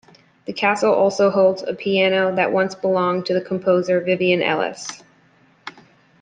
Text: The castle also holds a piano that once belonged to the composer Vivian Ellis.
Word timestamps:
The 0.47 0.53
castle 0.53 0.95
also 0.95 1.29
holds 1.29 1.61
a 1.61 1.75
piano 1.75 2.35
that 2.35 2.51
once 2.51 2.73
belonged 2.73 3.27
to 3.27 3.35
the 3.35 3.39
composer 3.41 3.99
Vivian 3.99 4.41
Ellis. 4.41 5.03